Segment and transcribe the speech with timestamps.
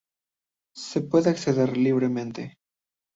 [0.75, 2.57] Se puede acceder libremente.